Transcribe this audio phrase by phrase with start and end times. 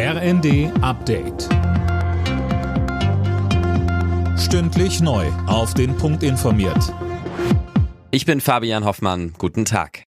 [0.00, 1.48] RND Update.
[4.38, 5.26] Stündlich neu.
[5.48, 6.94] Auf den Punkt informiert.
[8.12, 9.34] Ich bin Fabian Hoffmann.
[9.38, 10.04] Guten Tag.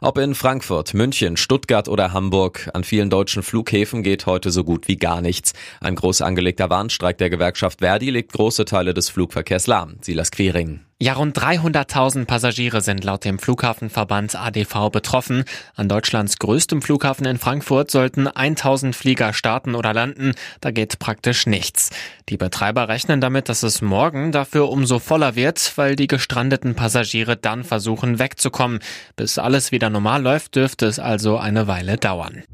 [0.00, 4.88] Ob in Frankfurt, München, Stuttgart oder Hamburg, an vielen deutschen Flughäfen geht heute so gut
[4.88, 5.52] wie gar nichts.
[5.82, 9.98] Ein groß angelegter Warnstreik der Gewerkschaft Verdi legt große Teile des Flugverkehrs lahm.
[10.00, 10.80] Silas Quering.
[11.00, 15.44] Ja, rund 300.000 Passagiere sind laut dem Flughafenverband ADV betroffen.
[15.74, 20.34] An Deutschlands größtem Flughafen in Frankfurt sollten 1000 Flieger starten oder landen.
[20.60, 21.90] Da geht praktisch nichts.
[22.28, 27.36] Die Betreiber rechnen damit, dass es morgen dafür umso voller wird, weil die gestrandeten Passagiere
[27.36, 28.78] dann versuchen wegzukommen.
[29.16, 32.44] Bis alles wieder normal läuft, dürfte es also eine Weile dauern.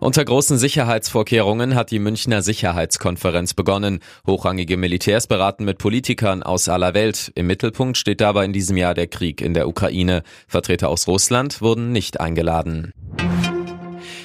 [0.00, 3.98] Unter großen Sicherheitsvorkehrungen hat die Münchner Sicherheitskonferenz begonnen.
[4.26, 7.32] Hochrangige Militärs beraten mit Politikern aus aller Welt.
[7.34, 10.22] Im Mittelpunkt steht dabei in diesem Jahr der Krieg in der Ukraine.
[10.46, 12.92] Vertreter aus Russland wurden nicht eingeladen.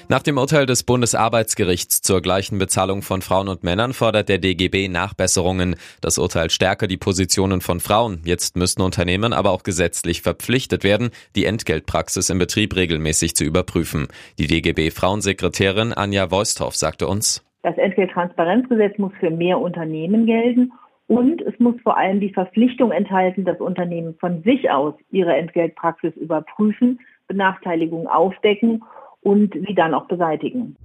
[0.09, 4.89] Nach dem Urteil des Bundesarbeitsgerichts zur gleichen Bezahlung von Frauen und Männern fordert der DGB
[4.89, 5.75] Nachbesserungen.
[6.01, 8.21] Das Urteil stärke die Positionen von Frauen.
[8.25, 14.07] Jetzt müssten Unternehmen aber auch gesetzlich verpflichtet werden, die Entgeltpraxis im Betrieb regelmäßig zu überprüfen.
[14.39, 20.73] Die DGB-Frauensekretärin Anja Voisthoff sagte uns, das Entgelttransparenzgesetz muss für mehr Unternehmen gelten
[21.07, 26.13] und es muss vor allem die Verpflichtung enthalten, dass Unternehmen von sich aus ihre Entgeltpraxis
[26.17, 26.99] überprüfen,
[27.29, 28.83] Benachteiligungen aufdecken
[29.23, 30.75] und sie dann auch beseitigen.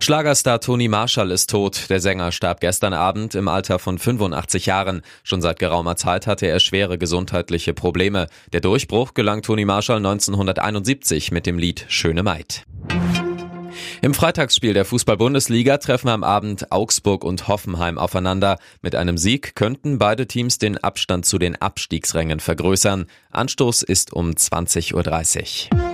[0.00, 1.88] Schlagerstar Toni Marshall ist tot.
[1.88, 5.00] Der Sänger starb gestern Abend im Alter von 85 Jahren.
[5.22, 8.26] Schon seit geraumer Zeit hatte er schwere gesundheitliche Probleme.
[8.52, 12.64] Der Durchbruch gelang Toni Marshall 1971 mit dem Lied Schöne Maid.
[14.02, 18.58] Im Freitagsspiel der Fußball-Bundesliga treffen am Abend Augsburg und Hoffenheim aufeinander.
[18.82, 23.06] Mit einem Sieg könnten beide Teams den Abstand zu den Abstiegsrängen vergrößern.
[23.30, 25.93] Anstoß ist um 20.30 Uhr.